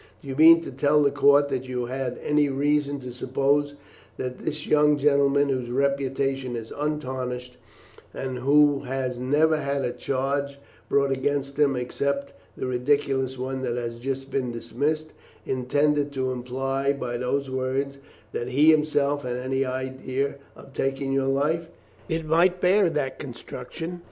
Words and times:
Do 0.19 0.27
you 0.27 0.35
mean 0.35 0.63
to 0.63 0.71
tell 0.71 1.03
the 1.03 1.11
court 1.11 1.49
that 1.49 1.65
you 1.67 1.85
had 1.85 2.17
any 2.23 2.49
reason 2.49 2.99
to 3.01 3.13
suppose 3.13 3.75
that 4.17 4.39
this 4.39 4.65
young 4.65 4.97
gentleman, 4.97 5.49
whose 5.49 5.69
reputation 5.69 6.55
is 6.55 6.73
untarnished, 6.75 7.57
and 8.11 8.39
who 8.39 8.79
has 8.79 9.19
never 9.19 9.57
had 9.57 9.85
a 9.85 9.91
charge 9.93 10.57
brought 10.89 11.11
against 11.11 11.59
him 11.59 11.75
except 11.75 12.33
the 12.57 12.65
ridiculous 12.65 13.37
one 13.37 13.61
that 13.61 13.75
has 13.77 13.99
just 13.99 14.31
been 14.31 14.51
dismissed, 14.51 15.09
intended 15.45 16.11
to 16.13 16.31
imply 16.31 16.93
by 16.93 17.15
those 17.17 17.51
words 17.51 17.99
that 18.31 18.47
he 18.47 18.71
himself 18.71 19.21
had 19.21 19.35
any 19.37 19.63
idea 19.63 20.33
of 20.55 20.73
taking 20.73 21.13
your 21.13 21.27
life?" 21.27 21.67
"It 22.09 22.25
might 22.25 22.59
bear 22.59 22.89
that 22.89 23.19
construction." 23.19 23.99